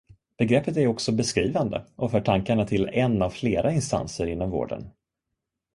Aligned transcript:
Begreppet 0.37 0.77
är 0.77 0.87
också 0.87 1.11
beskrivande 1.11 1.85
och 1.95 2.11
för 2.11 2.21
tankarna 2.21 2.65
till 2.65 2.89
en 2.93 3.21
av 3.21 3.29
flera 3.29 3.71
instanser 3.71 4.25
inom 4.27 4.49
vården. 4.49 4.89